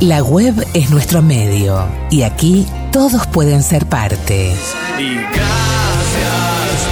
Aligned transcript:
La 0.00 0.22
web 0.22 0.54
es 0.74 0.90
nuestro 0.90 1.22
medio 1.22 1.88
y 2.10 2.22
aquí 2.22 2.66
todos 2.92 3.28
pueden 3.28 3.62
ser 3.62 3.86
parte. 3.86 4.54
Y 4.98 5.14
gracias 5.14 5.40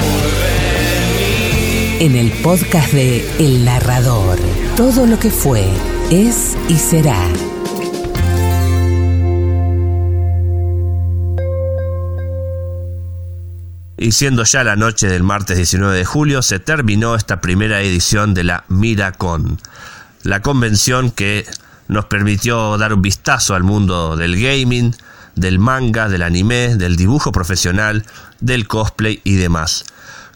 por 0.00 0.22
venir. 0.40 2.00
En 2.00 2.14
el 2.16 2.30
podcast 2.42 2.92
de 2.92 3.28
El 3.40 3.64
Narrador, 3.64 4.38
todo 4.76 5.06
lo 5.06 5.18
que 5.18 5.30
fue, 5.30 5.68
es 6.10 6.56
y 6.68 6.76
será. 6.76 7.28
Y 13.98 14.12
siendo 14.12 14.44
ya 14.44 14.62
la 14.62 14.76
noche 14.76 15.08
del 15.08 15.24
martes 15.24 15.56
19 15.56 15.96
de 15.96 16.04
julio, 16.04 16.40
se 16.42 16.60
terminó 16.60 17.16
esta 17.16 17.40
primera 17.40 17.82
edición 17.82 18.32
de 18.32 18.44
la 18.44 18.64
MiraCon, 18.68 19.58
la 20.22 20.40
convención 20.40 21.10
que 21.10 21.46
nos 21.88 22.06
permitió 22.06 22.76
dar 22.78 22.94
un 22.94 23.02
vistazo 23.02 23.54
al 23.54 23.62
mundo 23.62 24.16
del 24.16 24.40
gaming, 24.40 24.94
del 25.34 25.58
manga, 25.58 26.08
del 26.08 26.22
anime, 26.22 26.76
del 26.76 26.96
dibujo 26.96 27.32
profesional, 27.32 28.04
del 28.40 28.68
cosplay 28.68 29.20
y 29.24 29.34
demás. 29.34 29.84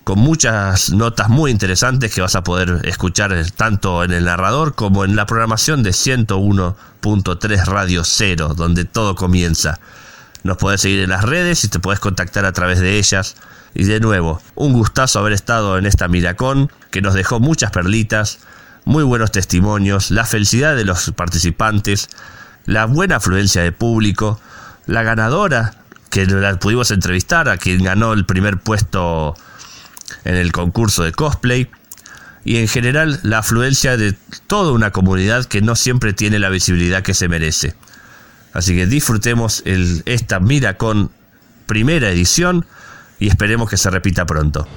Con 0.05 0.21
muchas 0.21 0.91
notas 0.91 1.29
muy 1.29 1.51
interesantes 1.51 2.15
que 2.15 2.21
vas 2.21 2.37
a 2.37 2.45
poder 2.45 2.81
escuchar 2.85 3.35
tanto 3.57 4.05
en 4.05 4.13
el 4.13 4.27
narrador 4.27 4.75
como 4.75 5.05
en 5.05 5.17
la 5.17 5.27
programación 5.27 5.83
de 5.83 5.91
101.3 5.91 7.65
Radio 7.65 8.05
Cero, 8.05 8.55
donde 8.55 8.85
todo 8.85 9.17
comienza. 9.17 9.81
Nos 10.45 10.59
podés 10.59 10.81
seguir 10.81 11.01
en 11.01 11.11
las 11.11 11.25
redes 11.25 11.65
y 11.65 11.69
te 11.69 11.81
podés 11.81 11.99
contactar 11.99 12.45
a 12.45 12.53
través 12.53 12.79
de 12.79 12.99
ellas. 12.99 13.35
Y 13.75 13.83
de 13.83 13.99
nuevo, 13.99 14.41
un 14.55 14.73
gustazo 14.73 15.19
haber 15.19 15.33
estado 15.33 15.77
en 15.77 15.87
esta 15.87 16.07
Miracón 16.07 16.71
que 16.93 17.03
nos 17.03 17.15
dejó 17.15 17.41
muchas 17.41 17.73
perlitas, 17.73 18.39
muy 18.87 19.03
buenos 19.03 19.33
testimonios, 19.33 20.13
la 20.13 20.25
felicidad 20.25 20.77
de 20.77 20.85
los 20.85 21.11
participantes, 21.11 22.09
la 22.67 22.87
buena 22.87 23.17
afluencia 23.17 23.63
de 23.63 23.73
público, 23.73 24.41
la 24.87 25.03
ganadora 25.03 25.75
que 26.09 26.25
la 26.25 26.57
pudimos 26.57 26.93
entrevistar, 26.93 27.49
a 27.49 27.59
quien 27.59 27.83
ganó 27.83 28.13
el 28.13 28.25
primer 28.25 28.59
puesto 28.59 29.35
en 30.25 30.37
el 30.37 30.53
concurso 30.53 31.03
de 31.03 31.11
cosplay, 31.11 31.69
y 32.45 32.59
en 32.59 32.69
general 32.69 33.19
la 33.25 33.39
afluencia 33.39 33.97
de 33.97 34.15
toda 34.47 34.71
una 34.71 34.93
comunidad 34.93 35.47
que 35.47 35.61
no 35.63 35.75
siempre 35.75 36.13
tiene 36.13 36.39
la 36.39 36.49
visibilidad 36.49 37.03
que 37.03 37.13
se 37.13 37.27
merece. 37.27 37.75
Así 38.53 38.77
que 38.77 38.87
disfrutemos 38.87 39.63
el, 39.67 40.05
esta 40.07 40.39
Mira 40.39 40.79
con 40.79 41.11
primera 41.67 42.09
edición 42.09 42.65
y 43.19 43.27
esperemos 43.27 43.69
que 43.69 43.77
se 43.77 43.91
repita 43.91 44.27
pronto. 44.27 44.69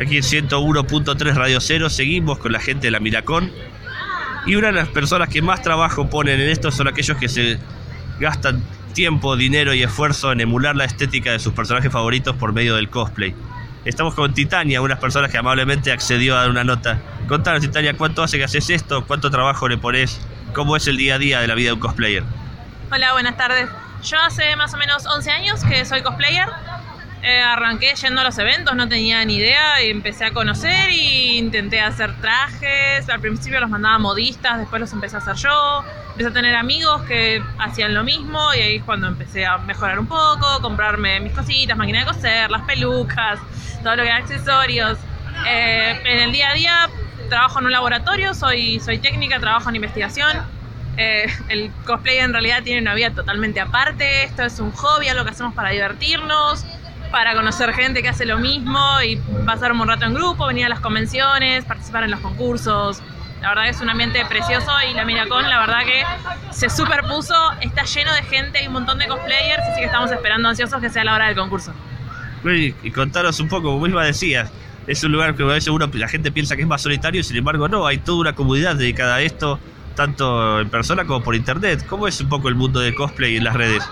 Aquí 0.00 0.16
en 0.16 0.22
101.3 0.22 1.34
Radio 1.34 1.60
Cero 1.60 1.90
seguimos 1.90 2.38
con 2.38 2.52
la 2.52 2.60
gente 2.60 2.86
de 2.86 2.90
la 2.92 3.00
Miracón. 3.00 3.50
Y 4.46 4.54
una 4.54 4.68
de 4.68 4.74
las 4.74 4.88
personas 4.88 5.28
que 5.28 5.42
más 5.42 5.62
trabajo 5.62 6.08
ponen 6.08 6.40
en 6.40 6.48
esto 6.48 6.70
son 6.70 6.86
aquellos 6.86 7.16
que 7.18 7.28
se 7.28 7.58
gastan 8.20 8.62
tiempo, 8.94 9.36
dinero 9.36 9.74
y 9.74 9.82
esfuerzo 9.82 10.30
en 10.32 10.40
emular 10.40 10.76
la 10.76 10.84
estética 10.84 11.32
de 11.32 11.38
sus 11.40 11.52
personajes 11.52 11.90
favoritos 11.90 12.36
por 12.36 12.52
medio 12.52 12.76
del 12.76 12.88
cosplay. 12.88 13.34
Estamos 13.84 14.14
con 14.14 14.34
Titania, 14.34 14.80
unas 14.80 14.98
personas 14.98 15.30
que 15.30 15.38
amablemente 15.38 15.90
accedió 15.90 16.36
a 16.36 16.40
dar 16.40 16.50
una 16.50 16.62
nota. 16.62 17.00
Contanos, 17.26 17.60
Titania, 17.60 17.94
¿cuánto 17.94 18.22
hace 18.22 18.38
que 18.38 18.44
haces 18.44 18.70
esto? 18.70 19.04
¿Cuánto 19.04 19.30
trabajo 19.30 19.68
le 19.68 19.78
pones? 19.78 20.20
¿Cómo 20.52 20.76
es 20.76 20.86
el 20.86 20.96
día 20.96 21.16
a 21.16 21.18
día 21.18 21.40
de 21.40 21.48
la 21.48 21.54
vida 21.54 21.68
de 21.68 21.72
un 21.74 21.80
cosplayer? 21.80 22.22
Hola, 22.92 23.12
buenas 23.12 23.36
tardes. 23.36 23.68
Yo 24.04 24.18
hace 24.20 24.54
más 24.56 24.72
o 24.74 24.76
menos 24.76 25.06
11 25.06 25.30
años 25.30 25.64
que 25.64 25.84
soy 25.84 26.02
cosplayer. 26.02 26.48
Eh, 27.22 27.40
arranqué 27.40 27.94
yendo 27.94 28.20
a 28.20 28.24
los 28.24 28.38
eventos, 28.38 28.76
no 28.76 28.88
tenía 28.88 29.24
ni 29.24 29.36
idea, 29.36 29.82
y 29.82 29.90
empecé 29.90 30.24
a 30.26 30.32
conocer 30.32 30.90
y 30.90 31.38
intenté 31.38 31.80
hacer 31.80 32.14
trajes. 32.20 33.08
Al 33.08 33.20
principio 33.20 33.58
los 33.60 33.68
mandaba 33.68 33.98
modistas, 33.98 34.58
después 34.58 34.80
los 34.80 34.92
empecé 34.92 35.16
a 35.16 35.18
hacer 35.18 35.34
yo. 35.34 35.84
Empecé 36.10 36.30
a 36.30 36.32
tener 36.32 36.54
amigos 36.54 37.02
que 37.02 37.42
hacían 37.58 37.94
lo 37.94 38.04
mismo 38.04 38.52
y 38.54 38.60
ahí 38.60 38.76
es 38.76 38.82
cuando 38.84 39.08
empecé 39.08 39.46
a 39.46 39.58
mejorar 39.58 39.98
un 39.98 40.06
poco, 40.06 40.60
comprarme 40.60 41.20
mis 41.20 41.32
cositas, 41.32 41.76
máquina 41.76 42.00
de 42.00 42.06
coser, 42.06 42.50
las 42.50 42.62
pelucas, 42.62 43.38
todo 43.82 43.96
lo 43.96 44.02
que 44.02 44.08
era 44.08 44.18
accesorios. 44.18 44.98
Eh, 45.46 46.00
en 46.04 46.18
el 46.20 46.32
día 46.32 46.50
a 46.50 46.54
día 46.54 46.90
trabajo 47.28 47.58
en 47.60 47.66
un 47.66 47.72
laboratorio, 47.72 48.34
soy, 48.34 48.80
soy 48.80 48.98
técnica, 48.98 49.38
trabajo 49.38 49.68
en 49.68 49.76
investigación. 49.76 50.30
Eh, 50.96 51.26
el 51.48 51.70
cosplay 51.84 52.18
en 52.18 52.32
realidad 52.32 52.62
tiene 52.64 52.80
una 52.80 52.94
vida 52.94 53.10
totalmente 53.10 53.60
aparte, 53.60 54.24
esto 54.24 54.42
es 54.42 54.58
un 54.58 54.72
hobby, 54.72 55.08
algo 55.08 55.24
que 55.24 55.30
hacemos 55.30 55.54
para 55.54 55.70
divertirnos 55.70 56.64
para 57.10 57.34
conocer 57.34 57.72
gente 57.72 58.02
que 58.02 58.08
hace 58.08 58.26
lo 58.26 58.38
mismo 58.38 58.78
y 59.02 59.16
pasar 59.44 59.72
un 59.72 59.86
rato 59.86 60.04
en 60.04 60.14
grupo, 60.14 60.46
venir 60.46 60.66
a 60.66 60.68
las 60.68 60.80
convenciones, 60.80 61.64
participar 61.64 62.04
en 62.04 62.10
los 62.10 62.20
concursos. 62.20 63.02
La 63.40 63.50
verdad 63.50 63.68
es 63.68 63.80
un 63.80 63.88
ambiente 63.88 64.24
precioso 64.26 64.70
y 64.90 64.94
la 64.94 65.04
Miracon, 65.04 65.48
la 65.48 65.60
verdad 65.60 65.80
que 65.84 66.02
se 66.50 66.68
superpuso, 66.68 67.34
está 67.60 67.84
lleno 67.84 68.12
de 68.12 68.22
gente, 68.24 68.58
hay 68.58 68.66
un 68.66 68.72
montón 68.72 68.98
de 68.98 69.06
cosplayers, 69.06 69.62
así 69.62 69.80
que 69.80 69.86
estamos 69.86 70.10
esperando 70.10 70.48
ansiosos 70.48 70.80
que 70.80 70.90
sea 70.90 71.04
la 71.04 71.14
hora 71.14 71.26
del 71.26 71.36
concurso. 71.36 71.72
Y, 72.44 72.90
contaros 72.90 73.38
un 73.40 73.48
poco, 73.48 73.68
como 73.68 73.80
misma 73.80 74.04
decías, 74.04 74.50
es 74.86 75.04
un 75.04 75.12
lugar 75.12 75.34
que 75.36 75.42
a 75.42 75.46
veces 75.46 75.68
uno, 75.68 75.88
la 75.92 76.08
gente 76.08 76.32
piensa 76.32 76.56
que 76.56 76.62
es 76.62 76.68
más 76.68 76.82
solitario, 76.82 77.22
sin 77.22 77.36
embargo 77.36 77.68
no, 77.68 77.86
hay 77.86 77.98
toda 77.98 78.18
una 78.18 78.34
comunidad 78.34 78.74
dedicada 78.76 79.16
a 79.16 79.20
esto, 79.20 79.60
tanto 79.94 80.60
en 80.60 80.68
persona 80.68 81.04
como 81.04 81.22
por 81.22 81.34
internet. 81.34 81.84
¿Cómo 81.88 82.08
es 82.08 82.20
un 82.20 82.28
poco 82.28 82.48
el 82.48 82.54
mundo 82.54 82.80
de 82.80 82.94
cosplay 82.94 83.36
en 83.36 83.44
las 83.44 83.54
redes? 83.54 83.84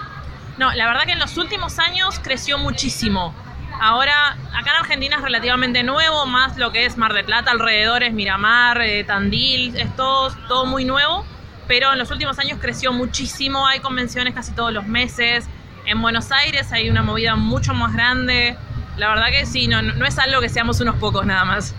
No, 0.58 0.72
la 0.72 0.86
verdad 0.86 1.04
que 1.04 1.12
en 1.12 1.18
los 1.18 1.36
últimos 1.36 1.78
años 1.78 2.18
creció 2.22 2.58
muchísimo. 2.58 3.34
Ahora, 3.78 4.38
acá 4.54 4.70
en 4.70 4.76
Argentina 4.80 5.16
es 5.16 5.22
relativamente 5.22 5.82
nuevo, 5.82 6.24
más 6.24 6.56
lo 6.56 6.72
que 6.72 6.86
es 6.86 6.96
Mar 6.96 7.12
de 7.12 7.24
Plata, 7.24 7.50
alrededores, 7.50 8.14
Miramar, 8.14 8.80
eh, 8.80 9.04
Tandil, 9.04 9.76
es 9.76 9.94
todo, 9.96 10.34
todo 10.48 10.64
muy 10.64 10.86
nuevo, 10.86 11.26
pero 11.68 11.92
en 11.92 11.98
los 11.98 12.10
últimos 12.10 12.38
años 12.38 12.58
creció 12.58 12.92
muchísimo, 12.92 13.66
hay 13.66 13.80
convenciones 13.80 14.34
casi 14.34 14.52
todos 14.52 14.72
los 14.72 14.86
meses, 14.86 15.46
en 15.84 16.00
Buenos 16.00 16.32
Aires 16.32 16.72
hay 16.72 16.88
una 16.88 17.02
movida 17.02 17.36
mucho 17.36 17.74
más 17.74 17.92
grande, 17.92 18.56
la 18.96 19.10
verdad 19.10 19.26
que 19.30 19.44
sí, 19.44 19.68
no, 19.68 19.82
no 19.82 20.06
es 20.06 20.18
algo 20.18 20.40
que 20.40 20.48
seamos 20.48 20.80
unos 20.80 20.96
pocos 20.96 21.26
nada 21.26 21.44
más. 21.44 21.74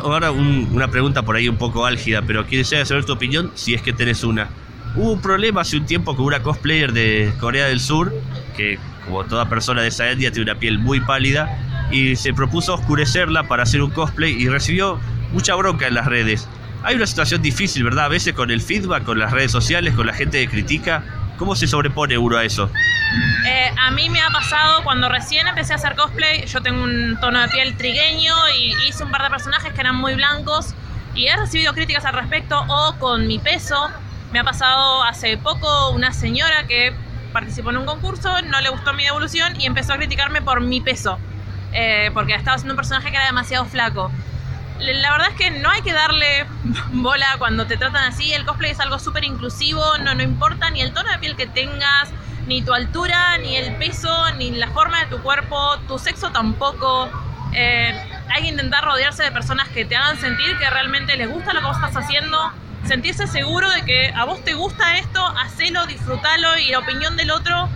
Ahora 0.00 0.30
un, 0.30 0.70
una 0.72 0.88
pregunta 0.88 1.22
por 1.22 1.36
ahí 1.36 1.48
un 1.48 1.56
poco 1.56 1.84
álgida, 1.84 2.22
pero 2.22 2.46
quisiera 2.46 2.84
saber 2.86 3.04
tu 3.04 3.12
opinión 3.12 3.52
si 3.54 3.74
es 3.74 3.82
que 3.82 3.92
tenés 3.92 4.24
una. 4.24 4.48
Hubo 4.96 5.12
un 5.12 5.22
problema 5.22 5.60
hace 5.60 5.76
un 5.76 5.86
tiempo 5.86 6.16
con 6.16 6.26
una 6.26 6.42
cosplayer 6.42 6.92
de 6.92 7.32
Corea 7.38 7.66
del 7.66 7.80
Sur, 7.80 8.12
que 8.56 8.78
como 9.04 9.24
toda 9.24 9.48
persona 9.48 9.82
de 9.82 9.88
esa 9.88 10.10
etnia 10.10 10.32
tiene 10.32 10.50
una 10.50 10.60
piel 10.60 10.78
muy 10.78 11.00
pálida, 11.00 11.48
y 11.90 12.16
se 12.16 12.32
propuso 12.32 12.74
oscurecerla 12.74 13.44
para 13.44 13.62
hacer 13.62 13.82
un 13.82 13.90
cosplay 13.90 14.32
y 14.32 14.48
recibió 14.48 14.98
mucha 15.32 15.54
bronca 15.54 15.86
en 15.86 15.94
las 15.94 16.06
redes. 16.06 16.48
Hay 16.82 16.96
una 16.96 17.06
situación 17.06 17.42
difícil, 17.42 17.84
¿verdad? 17.84 18.06
A 18.06 18.08
veces 18.08 18.34
con 18.34 18.50
el 18.50 18.60
feedback, 18.60 19.04
con 19.04 19.18
las 19.18 19.32
redes 19.32 19.52
sociales, 19.52 19.94
con 19.94 20.06
la 20.06 20.14
gente 20.14 20.40
que 20.40 20.48
critica. 20.48 21.04
¿Cómo 21.36 21.54
se 21.54 21.66
sobrepone 21.66 22.18
uno 22.18 22.36
a 22.36 22.44
eso? 22.44 22.70
Eh, 23.46 23.70
a 23.76 23.90
mí 23.90 24.08
me 24.08 24.20
ha 24.20 24.28
pasado 24.28 24.82
cuando 24.84 25.08
recién 25.08 25.46
empecé 25.46 25.72
a 25.72 25.76
hacer 25.76 25.94
cosplay, 25.96 26.46
yo 26.46 26.60
tengo 26.60 26.82
un 26.82 27.18
tono 27.20 27.40
de 27.40 27.48
piel 27.48 27.76
trigueño 27.76 28.34
y 28.56 28.74
hice 28.88 29.04
un 29.04 29.10
par 29.10 29.22
de 29.22 29.30
personajes 29.30 29.72
que 29.72 29.80
eran 29.80 29.96
muy 29.96 30.14
blancos 30.14 30.74
y 31.14 31.26
he 31.26 31.36
recibido 31.36 31.72
críticas 31.74 32.04
al 32.04 32.14
respecto 32.14 32.62
o 32.68 32.94
con 32.98 33.26
mi 33.26 33.38
peso 33.38 33.90
me 34.32 34.38
ha 34.38 34.44
pasado 34.44 35.02
hace 35.02 35.36
poco 35.36 35.90
una 35.90 36.12
señora 36.12 36.66
que 36.66 36.94
participó 37.32 37.70
en 37.70 37.78
un 37.78 37.86
concurso, 37.86 38.42
no 38.42 38.60
le 38.60 38.68
gustó 38.70 38.92
mi 38.92 39.04
devolución 39.04 39.60
y 39.60 39.66
empezó 39.66 39.94
a 39.94 39.96
criticarme 39.96 40.42
por 40.42 40.60
mi 40.60 40.80
peso, 40.80 41.18
eh, 41.72 42.10
porque 42.14 42.34
estaba 42.34 42.56
haciendo 42.56 42.74
un 42.74 42.76
personaje 42.76 43.10
que 43.10 43.16
era 43.16 43.26
demasiado 43.26 43.64
flaco. 43.64 44.10
La 44.78 45.12
verdad 45.12 45.28
es 45.28 45.36
que 45.36 45.50
no 45.50 45.68
hay 45.68 45.82
que 45.82 45.92
darle 45.92 46.46
bola 46.92 47.36
cuando 47.38 47.66
te 47.66 47.76
tratan 47.76 48.04
así, 48.04 48.32
el 48.32 48.44
cosplay 48.44 48.70
es 48.70 48.80
algo 48.80 48.98
súper 48.98 49.24
inclusivo, 49.24 49.82
no, 49.98 50.14
no 50.14 50.22
importa 50.22 50.70
ni 50.70 50.80
el 50.80 50.92
tono 50.92 51.10
de 51.10 51.18
piel 51.18 51.36
que 51.36 51.46
tengas, 51.46 52.10
ni 52.46 52.62
tu 52.62 52.72
altura, 52.72 53.38
ni 53.38 53.56
el 53.56 53.76
peso, 53.76 54.32
ni 54.32 54.50
la 54.52 54.68
forma 54.68 55.00
de 55.00 55.06
tu 55.06 55.22
cuerpo, 55.22 55.78
tu 55.86 55.98
sexo 55.98 56.30
tampoco. 56.30 57.10
Eh, 57.52 57.94
hay 58.28 58.42
que 58.42 58.48
intentar 58.48 58.84
rodearse 58.84 59.22
de 59.22 59.32
personas 59.32 59.68
que 59.68 59.84
te 59.84 59.96
hagan 59.96 60.16
sentir 60.18 60.56
que 60.58 60.70
realmente 60.70 61.16
les 61.16 61.28
gusta 61.28 61.52
lo 61.52 61.60
que 61.60 61.66
vos 61.66 61.76
estás 61.76 61.96
haciendo, 61.96 62.38
sentirse 62.86 63.26
seguro 63.26 63.68
de 63.70 63.82
que 63.84 64.12
a 64.14 64.24
vos 64.24 64.42
te 64.44 64.54
gusta 64.54 64.98
esto, 64.98 65.24
hacelo, 65.38 65.86
disfrútalo 65.86 66.58
y 66.58 66.70
la 66.70 66.78
opinión 66.78 67.16
del 67.16 67.30
otro, 67.30 67.68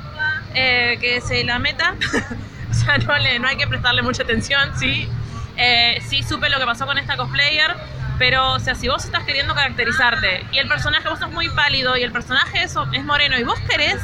eh, 0.55 0.99
que 1.01 1.21
se 1.21 1.45
la 1.45 1.59
meta. 1.59 1.95
o 2.71 2.75
sea, 2.75 2.99
no, 2.99 3.17
le, 3.19 3.39
no 3.39 3.49
hay 3.49 3.57
que 3.57 3.67
prestarle 3.67 4.03
mucha 4.03 4.23
atención, 4.23 4.73
sí. 4.79 5.09
Eh, 5.57 6.03
sí 6.09 6.23
supe 6.23 6.49
lo 6.51 6.59
que 6.59 6.65
pasó 6.65 6.87
con 6.87 6.99
esta 6.99 7.17
cosplayer, 7.17 7.77
pero 8.19 8.53
o 8.53 8.59
sea, 8.59 8.75
si 8.75 8.89
vos 8.89 9.05
estás 9.05 9.25
queriendo 9.25 9.55
caracterizarte 9.55 10.45
y 10.53 10.59
el 10.59 10.69
personaje 10.69 11.09
vos 11.09 11.19
sos 11.19 11.31
muy 11.31 11.49
pálido 11.51 11.97
y 11.97 12.03
el 12.03 12.11
personaje 12.11 12.65
es, 12.65 12.75
es 12.93 13.05
moreno 13.05 13.39
y 13.39 13.45
vos 13.45 13.59
querés 13.69 14.01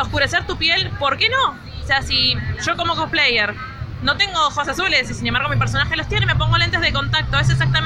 oscurecer 0.00 0.46
tu 0.46 0.56
piel, 0.56 0.90
¿por 0.98 1.16
qué 1.18 1.28
no? 1.28 1.56
O 1.82 1.86
sea, 1.86 2.02
si 2.02 2.36
yo 2.64 2.76
como 2.76 2.96
cosplayer 2.96 3.54
no 4.02 4.16
tengo 4.16 4.38
ojos 4.46 4.68
azules 4.68 5.10
y 5.10 5.14
sin 5.14 5.26
embargo 5.26 5.48
mi 5.48 5.56
personaje 5.56 5.96
los 5.96 6.08
tiene, 6.08 6.26
me 6.26 6.36
pongo 6.36 6.58
lentes 6.58 6.80
de 6.80 6.92
contacto, 6.92 7.38
es 7.38 7.48
exactamente. 7.50 7.85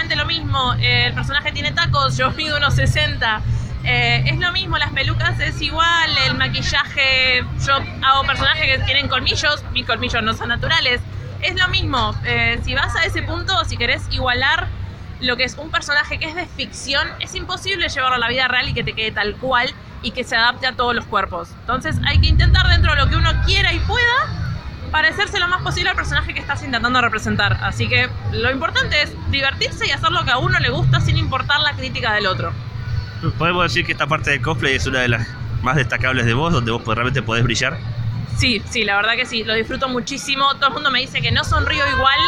Eh, 0.80 1.06
el 1.06 1.12
personaje 1.12 1.52
tiene 1.52 1.72
tacos, 1.72 2.16
yo 2.16 2.30
mido 2.32 2.56
unos 2.56 2.74
60. 2.74 3.42
Eh, 3.84 4.24
es 4.26 4.38
lo 4.38 4.52
mismo, 4.52 4.76
las 4.78 4.92
pelucas 4.92 5.38
es 5.40 5.60
igual, 5.60 6.10
el 6.26 6.36
maquillaje, 6.36 7.44
yo 7.66 7.74
hago 8.02 8.26
personajes 8.26 8.76
que 8.76 8.84
tienen 8.84 9.08
colmillos, 9.08 9.64
mis 9.72 9.86
colmillos 9.86 10.22
no 10.22 10.34
son 10.34 10.48
naturales. 10.48 11.00
Es 11.40 11.58
lo 11.58 11.68
mismo, 11.68 12.14
eh, 12.24 12.60
si 12.62 12.74
vas 12.74 12.94
a 12.96 13.04
ese 13.04 13.22
punto, 13.22 13.64
si 13.64 13.76
querés 13.76 14.02
igualar 14.10 14.68
lo 15.20 15.36
que 15.36 15.44
es 15.44 15.56
un 15.56 15.70
personaje 15.70 16.18
que 16.18 16.26
es 16.26 16.34
de 16.34 16.46
ficción, 16.46 17.06
es 17.20 17.34
imposible 17.34 17.88
llevarlo 17.88 18.16
a 18.16 18.18
la 18.18 18.28
vida 18.28 18.48
real 18.48 18.68
y 18.68 18.74
que 18.74 18.84
te 18.84 18.92
quede 18.94 19.12
tal 19.12 19.36
cual 19.36 19.72
y 20.02 20.12
que 20.12 20.24
se 20.24 20.36
adapte 20.36 20.66
a 20.66 20.72
todos 20.72 20.94
los 20.94 21.04
cuerpos. 21.06 21.50
Entonces 21.60 21.96
hay 22.06 22.20
que 22.20 22.26
intentar 22.26 22.68
dentro 22.68 22.94
de 22.94 23.00
lo 23.00 23.08
que 23.08 23.16
uno 23.16 23.30
quiera 23.44 23.72
y 23.72 23.78
pueda 23.80 24.39
parecerse 24.90 25.38
lo 25.38 25.48
más 25.48 25.62
posible 25.62 25.90
al 25.90 25.96
personaje 25.96 26.34
que 26.34 26.40
estás 26.40 26.62
intentando 26.62 27.00
representar. 27.00 27.58
Así 27.62 27.88
que 27.88 28.08
lo 28.32 28.50
importante 28.50 29.02
es 29.02 29.12
divertirse 29.30 29.86
y 29.86 29.90
hacer 29.90 30.10
lo 30.10 30.24
que 30.24 30.30
a 30.30 30.38
uno 30.38 30.58
le 30.58 30.70
gusta 30.70 31.00
sin 31.00 31.16
importar 31.16 31.60
la 31.60 31.72
crítica 31.74 32.12
del 32.14 32.26
otro. 32.26 32.52
Podemos 33.38 33.64
decir 33.64 33.84
que 33.84 33.92
esta 33.92 34.06
parte 34.06 34.30
del 34.30 34.40
cosplay 34.40 34.76
es 34.76 34.86
una 34.86 35.00
de 35.00 35.08
las 35.08 35.28
más 35.62 35.76
destacables 35.76 36.24
de 36.26 36.34
vos, 36.34 36.52
donde 36.52 36.70
vos 36.70 36.82
realmente 36.84 37.22
podés 37.22 37.44
brillar. 37.44 37.78
Sí, 38.36 38.62
sí, 38.70 38.84
la 38.84 38.96
verdad 38.96 39.14
que 39.16 39.26
sí, 39.26 39.44
lo 39.44 39.54
disfruto 39.54 39.88
muchísimo. 39.88 40.54
Todo 40.54 40.68
el 40.68 40.74
mundo 40.74 40.90
me 40.90 41.00
dice 41.00 41.20
que 41.20 41.30
no 41.30 41.44
sonrío 41.44 41.86
igual 41.86 42.18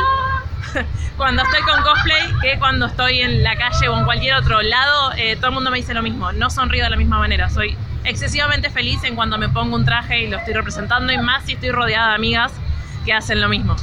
cuando 1.17 1.43
estoy 1.43 1.63
con 1.63 1.83
cosplay 1.83 2.33
que 2.43 2.59
cuando 2.59 2.87
estoy 2.87 3.21
en 3.21 3.43
la 3.43 3.57
calle 3.57 3.89
o 3.89 3.99
en 3.99 4.05
cualquier 4.05 4.35
otro 4.35 4.61
lado. 4.61 5.13
Eh, 5.17 5.37
todo 5.37 5.49
el 5.49 5.55
mundo 5.55 5.71
me 5.71 5.79
dice 5.79 5.95
lo 5.95 6.03
mismo, 6.03 6.33
no 6.33 6.51
sonrío 6.51 6.85
de 6.85 6.91
la 6.91 6.97
misma 6.97 7.19
manera. 7.19 7.49
Soy 7.49 7.77
excesivamente 8.05 8.71
feliz 8.71 9.03
en 9.05 9.15
cuando 9.15 9.39
me 9.39 9.49
pongo 9.49 9.77
un 9.77 9.85
traje 9.85 10.25
y 10.25 10.29
lo 10.29 10.39
estoy 10.39 10.55
representando 10.55 11.13
y 11.13 11.19
más 11.19 11.45
si 11.45 11.53
estoy 11.53 11.71
rodeada 11.71 12.09
de 12.11 12.15
amigas 12.15 12.53
que 13.05 13.13
hacen 13.13 13.41
lo 13.41 13.49
mismo. 13.49 13.77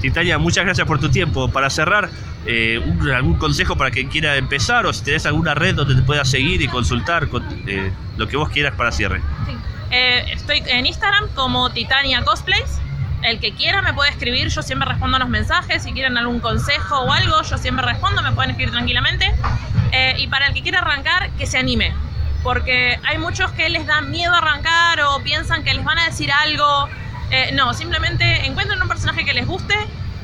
Titania, 0.00 0.38
muchas 0.38 0.64
gracias 0.64 0.86
por 0.86 0.98
tu 0.98 1.08
tiempo. 1.10 1.48
Para 1.48 1.70
cerrar, 1.70 2.10
eh, 2.44 2.82
algún 3.14 3.36
consejo 3.36 3.76
para 3.76 3.92
quien 3.92 4.08
quiera 4.08 4.36
empezar 4.36 4.84
o 4.86 4.92
si 4.92 5.04
tenés 5.04 5.26
alguna 5.26 5.54
red 5.54 5.76
donde 5.76 5.94
te 5.94 6.02
puedas 6.02 6.28
seguir 6.28 6.60
y 6.60 6.66
consultar 6.66 7.28
eh, 7.68 7.92
lo 8.16 8.26
que 8.26 8.36
vos 8.36 8.48
quieras 8.48 8.74
para 8.74 8.90
cierre. 8.90 9.20
Sí. 9.46 9.56
Eh, 9.92 10.24
estoy 10.32 10.62
en 10.66 10.86
Instagram 10.86 11.28
como 11.34 11.70
Titania 11.70 12.24
Cosplays. 12.24 12.80
El 13.22 13.38
que 13.38 13.52
quiera 13.52 13.82
me 13.82 13.94
puede 13.94 14.10
escribir, 14.10 14.48
yo 14.48 14.62
siempre 14.62 14.88
respondo 14.88 15.18
a 15.18 15.20
los 15.20 15.28
mensajes. 15.28 15.84
Si 15.84 15.92
quieren 15.92 16.18
algún 16.18 16.40
consejo 16.40 17.02
o 17.02 17.12
algo, 17.12 17.40
yo 17.42 17.56
siempre 17.56 17.86
respondo, 17.86 18.20
me 18.22 18.32
pueden 18.32 18.50
escribir 18.50 18.72
tranquilamente. 18.72 19.32
y 20.18 20.26
para 20.26 20.48
el 20.48 20.54
que 20.54 20.62
quiera 20.62 20.80
arrancar, 20.80 21.30
que 21.38 21.46
se 21.46 21.58
anime. 21.58 21.92
Porque 22.42 22.98
hay 23.04 23.18
muchos 23.18 23.50
que 23.52 23.68
les 23.68 23.86
dan 23.86 24.10
miedo 24.10 24.34
arrancar 24.34 25.00
o 25.02 25.20
piensan 25.22 25.62
que 25.62 25.74
les 25.74 25.84
van 25.84 25.98
a 25.98 26.06
decir 26.06 26.32
algo. 26.32 26.88
no, 27.54 27.72
simplemente 27.74 28.46
encuentren 28.46 28.80
un 28.82 28.88
personaje 28.88 29.24
que 29.24 29.32
les 29.32 29.46
guste 29.46 29.74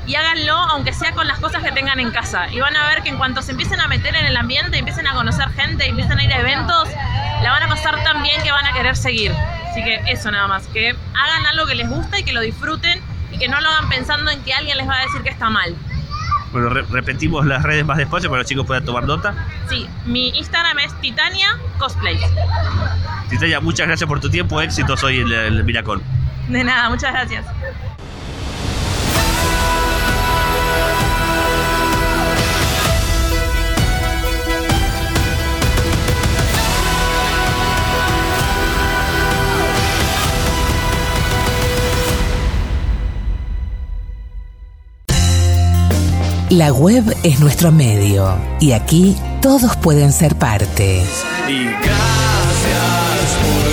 y 0.09 0.15
háganlo 0.15 0.55
aunque 0.55 0.93
sea 0.95 1.13
con 1.13 1.29
las 1.29 1.39
cosas 1.39 1.63
que 1.63 1.71
tengan 1.71 2.01
en 2.01 2.11
casa. 2.11 2.49
Y 2.51 2.61
van 2.61 2.75
a 2.75 2.89
ver 2.89 3.03
que 3.03 3.11
en 3.11 3.19
cuanto 3.19 3.43
se 3.43 3.53
empiecen 3.53 3.79
a 3.81 3.89
meter 3.89 4.17
en 4.17 4.25
el 4.25 4.37
ambiente, 4.37 4.79
empiecen 4.79 5.07
a 5.07 5.13
conocer 5.13 5.49
gente, 5.51 5.87
empiecen 5.87 6.19
a 6.19 6.25
ir 6.25 6.33
a 6.33 6.41
eventos, 6.41 6.89
la 7.43 7.51
van 7.51 7.63
a 7.63 7.69
pasar 7.69 8.03
tan 8.03 8.23
bien 8.23 8.43
que 8.43 8.51
van 8.51 8.65
a 8.67 8.73
querer 8.73 8.97
seguir. 8.97 9.33
Así 9.71 9.85
que 9.85 10.01
eso 10.07 10.31
nada 10.31 10.49
más, 10.49 10.67
que 10.69 10.89
hagan 10.89 11.47
algo 11.47 11.67
que 11.67 11.75
les 11.75 11.89
gusta 11.89 12.19
y 12.19 12.25
que 12.25 12.33
lo 12.33 12.41
disfruten 12.41 13.03
y 13.31 13.39
que 13.39 13.49
no 13.49 13.61
lo 13.61 13.69
hagan 13.69 13.91
pensando 13.91 14.31
en 14.31 14.43
que 14.43 14.55
alguien 14.55 14.79
les 14.79 14.89
va 14.89 14.97
a 14.97 15.03
decir 15.03 15.23
que 15.23 15.29
está 15.29 15.51
mal. 15.51 15.77
Bueno, 16.53 16.71
repetimos 16.71 17.45
las 17.47 17.63
redes 17.63 17.85
más 17.85 17.99
despacio 17.99 18.31
para 18.31 18.39
que 18.39 18.43
los 18.43 18.49
chicos 18.49 18.67
puedan 18.67 18.85
tomar 18.85 19.05
nota. 19.05 19.35
Sí, 19.69 19.87
mi 20.07 20.29
Instagram 20.31 20.79
es 20.79 20.99
Titania 21.01 21.49
Cosplays. 21.79 22.21
Titania, 23.29 23.61
muchas 23.61 23.87
gracias 23.87 24.09
por 24.09 24.21
tu 24.21 24.31
tiempo, 24.31 24.61
éxitos 24.61 25.03
hoy 25.05 25.21
en 25.21 25.31
el 25.31 25.65
Miracón. 25.65 26.03
De 26.49 26.65
nada, 26.65 26.89
muchas 26.89 27.13
gracias. 27.13 27.45
La 46.51 46.73
web 46.73 47.05
es 47.25 47.41
nuestro 47.41 47.73
medio 47.73 48.35
y 48.59 48.73
aquí 48.73 49.15
todos 49.43 49.77
pueden 49.77 50.13
ser 50.13 50.35
parte. 50.35 51.03
Y 51.47 51.65
gracias 51.65 53.37
por 53.43 53.65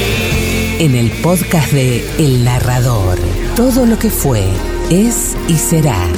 venir. 0.00 0.80
En 0.80 0.96
el 0.96 1.12
podcast 1.22 1.70
de 1.70 2.04
El 2.18 2.44
Narrador, 2.44 3.16
todo 3.54 3.86
lo 3.86 4.00
que 4.00 4.10
fue, 4.10 4.48
es 4.90 5.36
y 5.46 5.54
será. 5.54 6.08